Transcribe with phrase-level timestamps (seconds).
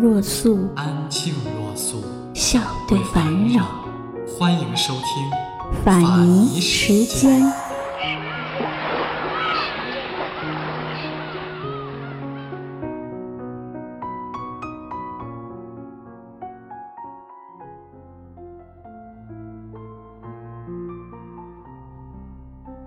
[0.00, 3.66] 若素，安静若素，笑对烦扰。
[4.28, 7.42] 欢迎收听法尼时间。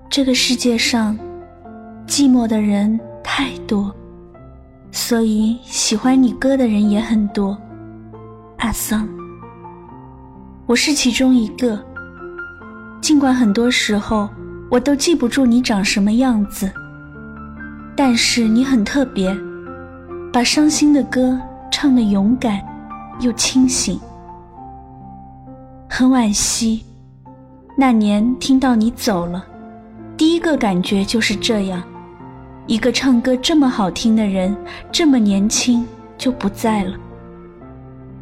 [0.09, 1.20] 这个世界上，
[2.08, 3.94] 寂寞的人太多，
[4.92, 7.58] 所以喜欢你歌的人也很多。
[8.58, 9.08] 阿桑，
[10.66, 11.84] 我是其中一个。
[13.02, 14.30] 尽管很多时候
[14.69, 16.72] 我都记不住你长什么样子，
[17.95, 19.36] 但是你很特别，
[20.31, 21.39] 把伤心的歌
[21.72, 22.62] 唱得勇敢
[23.22, 24.00] 又清醒。
[25.89, 26.86] 很惋惜，
[27.75, 29.45] 那年听到你走了。
[30.16, 31.81] 第一个感觉就是这样，
[32.72, 34.55] 一个唱歌这么好听的人，
[34.94, 35.86] 这么年轻
[36.17, 36.97] 就不在了。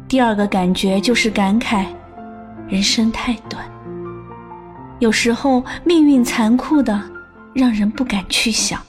[0.08, 1.86] 第二个感觉就是感慨，
[2.66, 3.64] 人生太短，
[4.98, 7.00] 有时候命运残酷的
[7.54, 8.82] 让人不敢去想。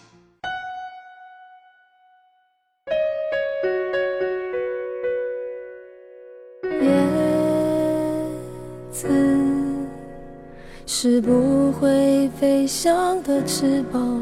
[10.88, 14.22] 是不会飞翔的翅膀，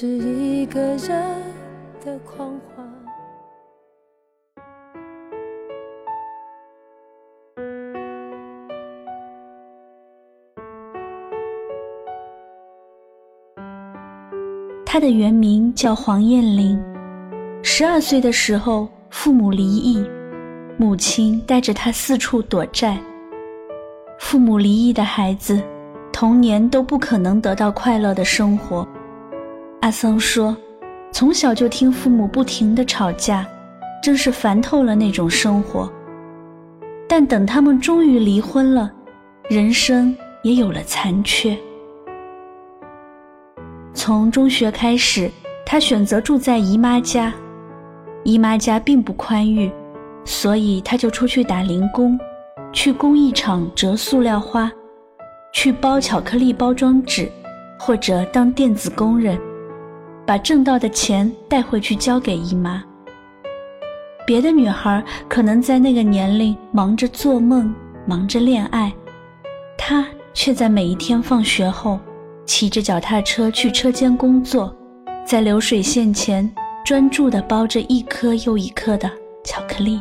[0.00, 1.42] 是一个人
[2.02, 2.90] 的狂欢。
[14.86, 16.82] 他的原名叫黄艳玲，
[17.62, 20.02] 十二岁的时候父母离异，
[20.78, 22.96] 母亲带着他四处躲债。
[24.18, 25.62] 父母离异的孩子。
[26.12, 28.86] 童年都不可能得到快乐的生活，
[29.80, 30.54] 阿桑说
[31.10, 33.46] ：“从小就听父母不停的吵架，
[34.02, 35.90] 真是烦透了那种生活。
[37.08, 38.92] 但等他们终于离婚了，
[39.48, 41.56] 人生也有了残缺。
[43.94, 45.30] 从中学开始，
[45.64, 47.32] 他选择住在姨妈家，
[48.22, 49.72] 姨妈家并不宽裕，
[50.26, 52.20] 所以他就出去打零工，
[52.70, 54.70] 去工艺厂折塑料花。”
[55.52, 57.28] 去包巧克力包装纸，
[57.76, 59.36] 或者当电子工人，
[60.30, 62.80] 把挣到的钱带回去交给姨妈。
[64.24, 67.74] 别的女孩可能在那个年龄忙着做梦，
[68.06, 68.92] 忙着恋爱，
[69.76, 71.98] 她却在每一天放学后，
[72.46, 74.72] 骑着脚踏车去车间工作，
[75.26, 76.48] 在流水线前
[76.86, 79.10] 专注地包着一颗又一颗的
[79.42, 80.00] 巧克力。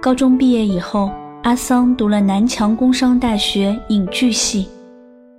[0.00, 1.10] 高中毕业以后。
[1.42, 4.68] 阿桑读了南强工商大学影剧系，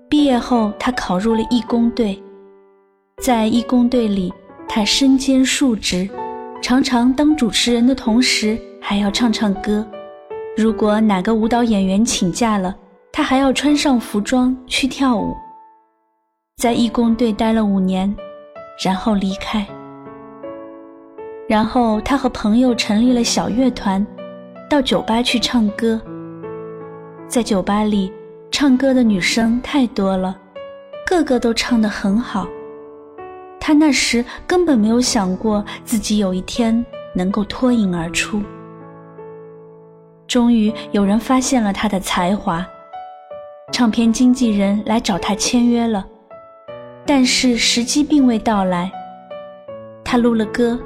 [0.09, 2.19] 毕业后他考入了义工队，
[3.21, 4.33] 在义工队里，
[4.67, 6.09] 他身兼数职，
[6.59, 9.85] 常常当主持人的同时还要唱唱歌。
[10.57, 12.75] 如果哪个舞蹈演员请假了，
[13.11, 15.35] 他还要穿上服装去跳舞。
[16.57, 18.11] 在义工队待了五年，
[18.83, 19.63] 然后离开。
[21.47, 24.03] 然后他和朋友成立了小乐团。
[24.67, 26.01] 到酒吧去唱歌，
[27.27, 28.11] 在酒吧里
[28.49, 30.35] 唱歌的女生太多了，
[31.05, 32.47] 个个都唱得很好。
[33.63, 38.41] 他那时根本没有想过自己有一天能够脱颖而出。
[40.27, 42.65] 终于有人发现了他的才华，
[43.71, 46.03] 唱片经纪人来找他签约了，
[47.05, 48.91] 但是时机并未到来。
[50.03, 50.79] 他录了歌，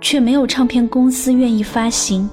[0.00, 2.28] 却没有唱片公司愿意发行。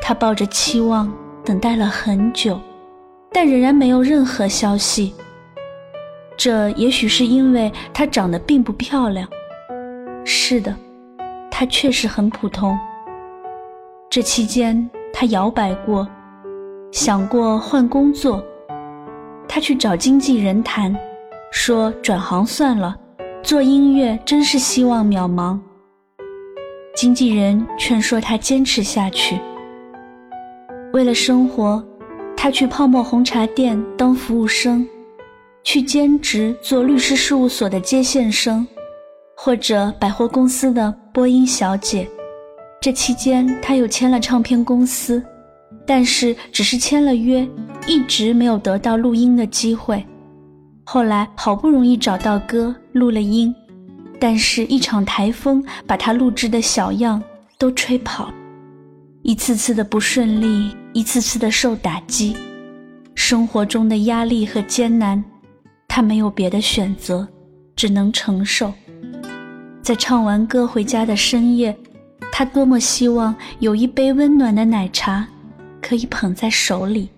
[0.00, 1.12] 他抱着期望
[1.44, 2.60] 等待了很久，
[3.32, 5.12] 但仍然没有任何消息。
[6.36, 9.28] 这也许是因为她长得并不漂亮。
[10.24, 10.74] 是的，
[11.50, 12.78] 她确实很普通。
[14.10, 16.06] 这期间，她摇摆过，
[16.90, 18.42] 想过换工作。
[19.48, 20.96] 她去找经纪人谈，
[21.52, 22.96] 说转行算了，
[23.42, 25.58] 做音乐真是希望渺茫。
[26.94, 29.38] 经纪人劝说她坚持下去。
[30.92, 31.82] 为了生活，
[32.36, 34.86] 他去泡沫红茶店当服务生，
[35.64, 38.66] 去兼职做律师事务所的接线生，
[39.36, 42.08] 或者百货公司的播音小姐。
[42.80, 45.22] 这期间，他又签了唱片公司，
[45.86, 47.46] 但是只是签了约，
[47.86, 50.04] 一直没有得到录音的机会。
[50.84, 53.54] 后来好不容易找到歌，录了音，
[54.18, 57.22] 但是一场台风把他录制的小样
[57.56, 58.32] 都吹跑。
[59.22, 62.36] 一次次的不顺利，一次次的受打击，
[63.14, 65.24] 生活中的压力和艰难，
[65.94, 67.28] 他没有别的选择，
[67.76, 68.72] 只能承受。
[69.82, 71.76] 在唱完歌回家的深夜。
[72.32, 75.28] 他多么希望有一杯温暖的奶茶，
[75.82, 77.10] 可以捧在手里。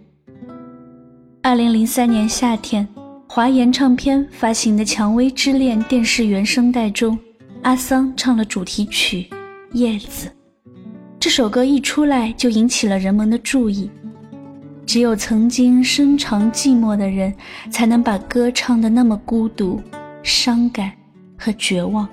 [1.41, 2.85] 二零零三年夏天，
[3.29, 7.17] 华研唱片发行的《蔷薇之恋》电视原声带中，
[7.63, 9.29] 阿桑唱了主题曲
[9.73, 10.29] 《叶子》。
[11.21, 13.89] 这首歌一出来就引起了人们的注意。
[14.87, 17.35] 只有曾经深藏寂寞的人，
[17.71, 19.81] 才能把歌唱得那么孤独、
[20.23, 20.93] 伤感
[21.37, 22.09] 和绝望。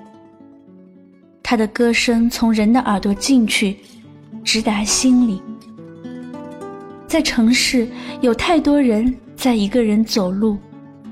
[1.42, 3.76] 他的歌声从人的耳朵进去，
[4.42, 5.42] 直达心里。
[7.06, 7.86] 在城市，
[8.22, 10.56] 有太多人在一个人走路，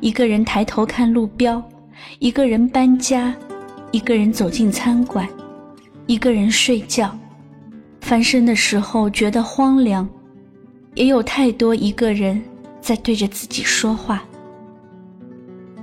[0.00, 1.62] 一个人抬头看路标，
[2.20, 3.34] 一个人搬家，
[3.90, 5.28] 一个人走进餐馆，
[6.06, 7.14] 一个人睡觉。
[8.00, 10.08] 翻身的时候觉得荒凉，
[11.00, 12.42] 也有太多一个人
[12.78, 14.22] 在对着自己说话。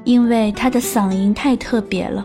[0.04, 2.24] 因为他的嗓音太特别了，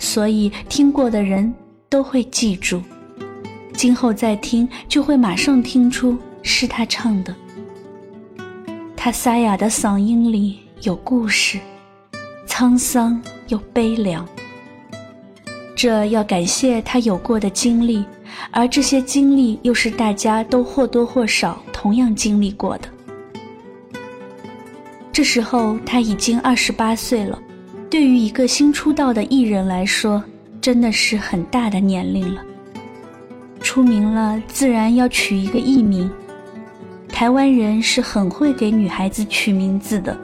[0.00, 1.54] 所以听过的人。
[1.92, 2.80] 都会记住，
[3.74, 7.36] 今后再听就会马上听出是他唱的。
[8.96, 11.58] 他沙哑的嗓音里有故事，
[12.48, 14.26] 沧桑又悲凉。
[15.76, 18.02] 这要感谢他有过的经历，
[18.50, 22.88] 而这些经历又是大家都或多或少同样经历过的。
[25.12, 27.38] 这时候他已经二十八岁了，
[27.90, 30.22] 对于一个新出道的艺人来说。
[30.60, 32.40] 真的是很大的年龄了，
[33.60, 36.08] 出名了自然要取一个艺名。
[37.08, 40.16] 台湾人是很会给女孩子取名字的，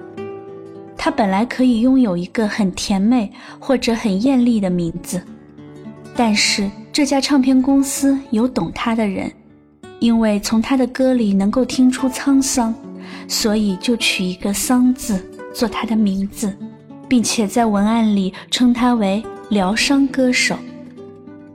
[0.97, 5.21] 她本来可以拥有一个很甜美或者很艳丽的名字，
[6.15, 9.31] 但是这家唱片公司有懂他的人，
[10.01, 12.75] 因为从他的歌里能够听出沧桑，
[13.29, 15.25] 所以就取一个“桑”字
[15.55, 16.53] 做他的名字，
[17.07, 19.25] 并且在文案里称他为。
[19.49, 20.59] 疗伤歌手，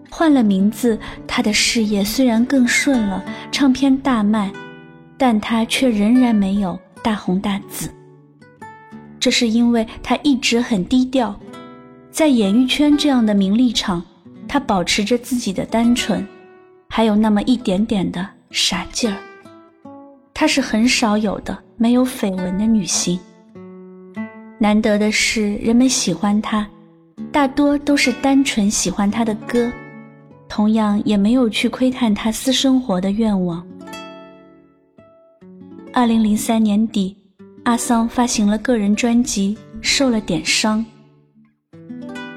[0.09, 0.97] 换了名字，
[1.27, 4.49] 他的事业虽然更顺了，唱片大卖，
[5.17, 7.89] 但他却仍然没有大红大紫。
[9.19, 11.37] 这是因为他一直很低调，
[12.11, 14.01] 在演艺圈这样的名利场，
[14.53, 16.23] 他保持着自己的单纯，
[16.87, 19.17] 还有那么一点点的傻劲儿。
[20.31, 23.19] 她是很少有的没有绯闻的女星。
[24.59, 26.67] 难得的是，人们喜欢她。
[27.31, 29.71] 大多都是单纯喜欢他的歌，
[30.47, 33.65] 同样也没有去窥探他私生活的愿望。
[35.91, 37.17] 二零零三年底，
[37.63, 40.79] 阿桑发行了个人专辑《受了点伤》。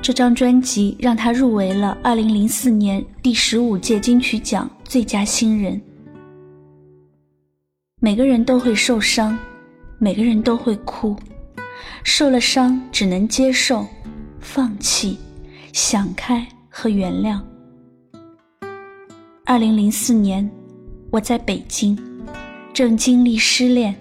[0.06, 5.82] 这张专辑让他入围了二零零四年第十五届金曲奖最佳新人。
[8.00, 9.36] 每个人都会受伤，
[9.98, 11.16] 每个人都会哭，
[12.04, 13.84] 受了伤只能接受。
[14.38, 15.18] 放弃、
[15.72, 17.40] 想开和原谅。
[19.44, 20.48] 二零零四年，
[21.10, 21.98] 我在北京，
[22.72, 23.92] 正经历失恋，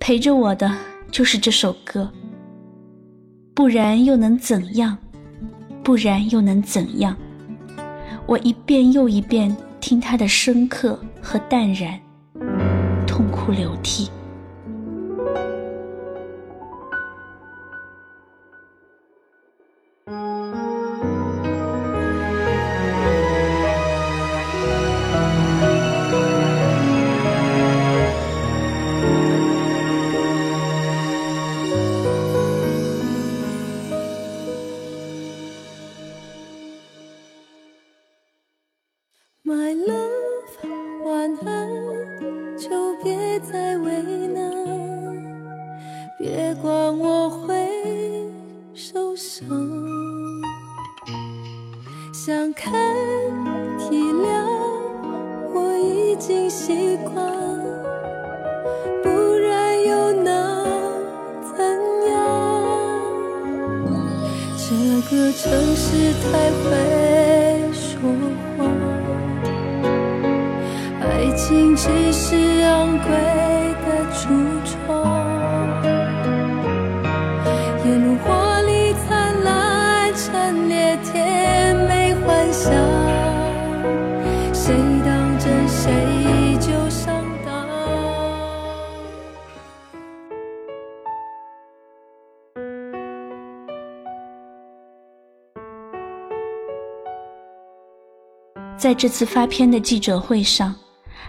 [0.00, 0.76] 陪着我的
[1.12, 2.12] 就是这首歌。
[3.60, 4.96] 不然又能怎样？
[5.84, 7.14] 不然又能怎样？
[8.24, 12.00] 我一遍又一遍听他的深刻和淡然，
[13.06, 14.08] 痛哭流涕。
[65.10, 66.70] 这城市太会
[67.72, 67.98] 说
[68.56, 68.58] 谎，
[71.00, 73.10] 爱情只是昂贵
[73.82, 74.22] 的橱
[74.64, 74.79] 窗。
[98.80, 100.74] 在这次发片的记者会上，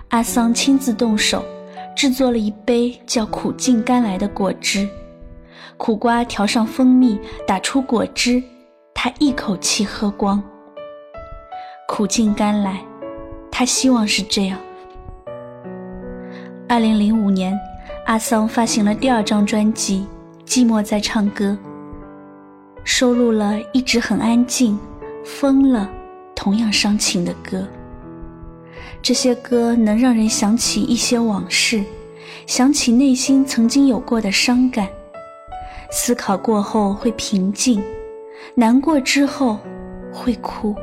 [0.08, 1.44] 阿桑亲自动手
[1.94, 4.88] 制作了一杯叫苦尽甘来的果汁，
[5.76, 8.42] 苦瓜调上蜂蜜，打出果汁，
[8.94, 10.42] 他一口气喝光。
[11.90, 12.82] 苦尽甘来，
[13.52, 14.58] 他希望是这样。
[16.70, 17.60] 二零零五年，
[18.06, 20.08] 阿桑发行了第二张专辑
[20.48, 21.48] 《寂寞在唱歌》，
[22.86, 24.80] 收录了一直很安静、
[25.26, 25.90] 疯了。
[26.42, 27.68] 同样伤情的歌，
[29.00, 31.84] 这些歌能让人想起一些往事，
[32.48, 34.90] 想起内心曾经有过的伤感。
[35.92, 37.80] 思考过后会平静，
[38.56, 39.60] 难过之后
[40.12, 40.76] 会哭。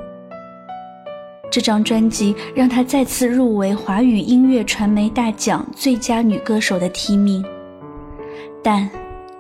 [1.51, 7.45] 这张专辑让她再次入围华语音乐传媒大奖最佳女歌手的提名，
[8.63, 8.89] 但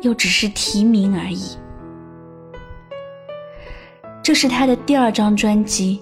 [0.01, 1.57] 又只是提名而已。
[4.21, 6.01] 这是她的第二张专辑。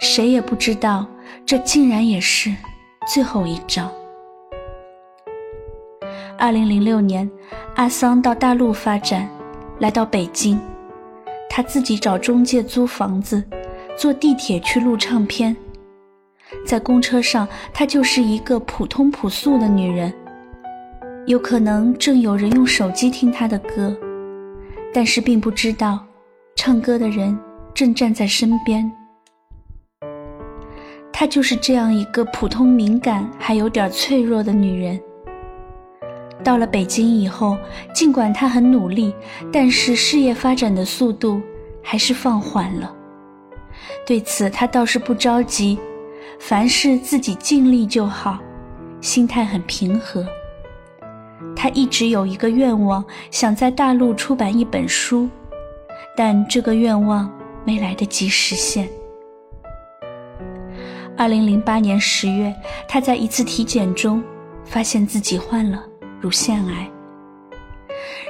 [0.00, 1.06] 谁也不知道，
[1.44, 2.54] 这竟然也是
[3.12, 3.90] 最后一张。
[6.38, 7.28] 二零零六年，
[7.76, 9.28] 阿桑到大陆发展，
[9.78, 10.58] 来到北京，
[11.48, 13.42] 他自己找中介租房子，
[13.96, 15.56] 坐地铁去录唱片。
[16.64, 20.12] 在公车上，她就是一个普通朴素的女人。
[21.26, 23.96] 有可能正有人用手机听她的歌，
[24.94, 26.06] 但是并不知道，
[26.54, 27.36] 唱歌的人
[27.74, 28.88] 正站在身边。
[31.18, 35.00] 她就是这样一个普通、敏感还有点脆弱的女人。
[36.44, 37.56] 到了北京以后，
[37.94, 39.14] 尽管她很努力，
[39.50, 41.40] 但是事业发展的速度
[41.82, 42.94] 还是放缓了。
[44.06, 45.78] 对此，她倒是不着急，
[46.38, 48.38] 凡事自己尽力就好，
[49.00, 50.22] 心态很平和。
[51.56, 55.26] 她一直有一个愿望，想在大陆出版一本书，
[56.14, 57.32] 但这个愿望
[57.64, 58.86] 没来得及实现。
[61.18, 62.54] 二零零八年十月，
[62.86, 64.22] 他在一次体检中
[64.64, 65.82] 发现自己患了
[66.20, 66.90] 乳腺癌。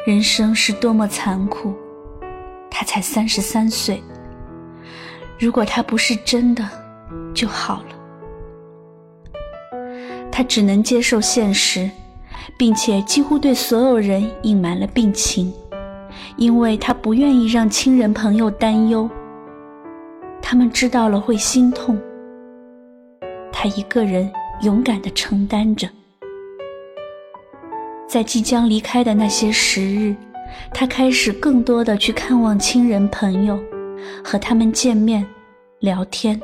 [0.07, 1.75] 人生是多么残酷！
[2.71, 4.01] 他才三十三岁，
[5.37, 6.65] 如果他不是真的
[7.35, 7.89] 就好了。
[10.31, 11.91] 他只能接受现实，
[12.57, 15.53] 并且几乎对所有人隐瞒了病情，
[16.37, 19.11] 因为他不愿意让亲人朋友担忧。
[20.41, 22.01] 他们知道了会心痛。
[23.59, 25.89] 他一个人勇敢地承担着，
[28.07, 30.15] 在即将离开的那些时日，
[30.75, 33.59] 他开始更多的去看望亲人朋友，
[34.23, 35.27] 和他们见面、
[35.81, 36.39] 聊天。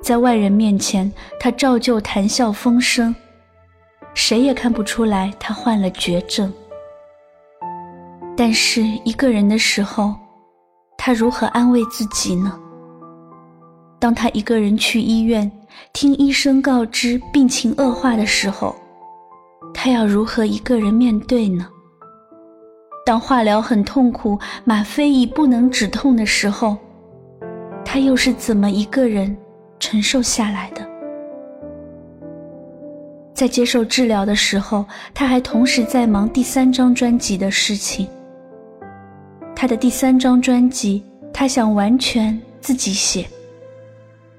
[0.00, 3.14] 在外人面前，他照旧谈笑风生，
[4.14, 6.50] 谁也看不出来他患了绝症。
[8.34, 10.14] 但是一个人的时候，
[10.96, 12.58] 他如何安慰自己呢？
[14.00, 15.52] 当他一个人去医院。
[15.92, 18.74] 听医生告知病情恶化的时候，
[19.74, 21.66] 他要如何一个人面对呢？
[23.04, 26.76] 当化疗很痛苦，吗啡已不能止痛的时候，
[27.84, 29.36] 他又是怎么一个人
[29.78, 30.86] 承受下来的？
[33.32, 38.06] 在接受治疗的时候，他还同时在忙第三张专辑的事情。
[39.56, 43.26] 他的第三张专辑，他想完全自己写。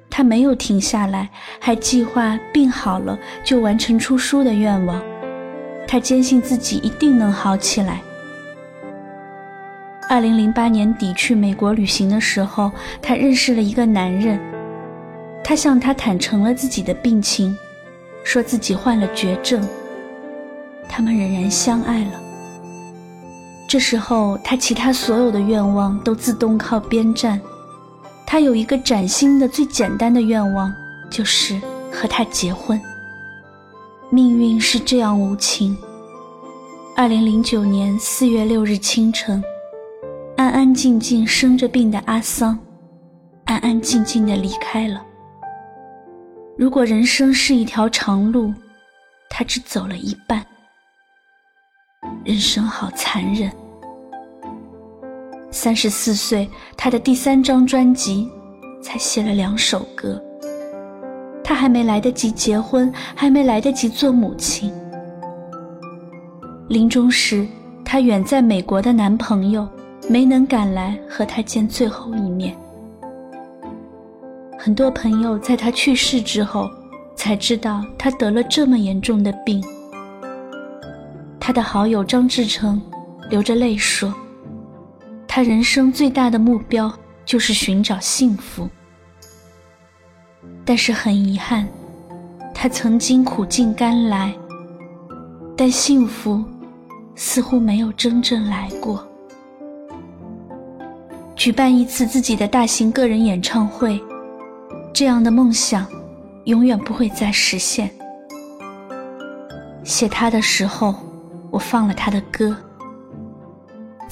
[0.09, 5.01] 他没有停下来，还计划病好了就完成出书的愿望。
[5.87, 8.01] 他坚信自己一定能好起来。
[10.07, 14.39] 二零零八年底去美国旅行的时候，他认识了一个男人，
[15.43, 17.55] 他向他坦诚了自己的病情，
[18.23, 19.63] 说自己患了绝症。
[20.87, 22.19] 他们仍然相爱了。
[23.67, 27.39] 这时候，他其他所有的愿望都自动靠边站。
[28.31, 30.71] 他有一个崭新的、最简单的愿望，
[31.09, 31.59] 就是
[31.91, 32.79] 和他结婚。
[34.11, 35.75] 命运是这样无情。
[36.95, 39.43] 二零零九年四月六日清晨，
[40.37, 42.55] 安安静静生着病的阿桑，
[43.45, 45.03] 安安静静的离开了。
[46.55, 48.53] 如果人生是一条长路，
[49.27, 50.45] 他只走了一半。
[52.23, 53.51] 人生好残忍。
[55.51, 58.29] 三十四岁，他的第三张专辑
[58.81, 60.21] 才写了两首歌。
[61.43, 64.71] 他还没来得及结婚，还没来得及做母亲。
[66.67, 67.47] 临终时，
[67.83, 69.67] 她远在美国的男朋友
[70.07, 72.55] 没能赶来和她见最后一面。
[74.59, 76.69] 很多朋友在她去世之后，
[77.15, 79.63] 才知道她得了这么严重的病。
[81.39, 82.79] 他的好友张志成
[83.27, 84.13] 流着泪说
[85.39, 86.93] ：“他人生最大的目标
[87.23, 88.67] 就是寻找幸福。
[90.65, 91.65] 但是很遗憾，
[92.53, 94.33] 他曾经苦尽甘来，
[95.55, 96.43] 但幸福
[97.15, 99.07] 似乎没有真正来过。
[101.37, 103.97] 举办一次自己的大型个人演唱会，
[104.91, 105.87] 这样的梦想
[106.43, 107.89] 永远不会再实现。
[109.85, 110.93] 写他的时候。”
[111.51, 112.55] 我放了他的歌，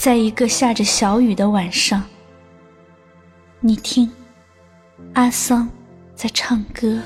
[0.08, 2.02] 在一个下着小雨的晚上，
[3.60, 4.10] 你听，
[5.16, 5.68] 阿桑
[6.16, 6.98] 在唱歌。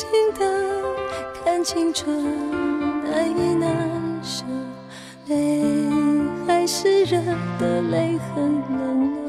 [0.00, 0.08] 静
[0.38, 0.40] 的
[1.44, 2.24] 看青春
[3.04, 3.68] 难以难
[4.22, 4.44] 舍，
[5.26, 5.62] 泪
[6.46, 7.20] 还是热
[7.58, 9.19] 的，泪很冷。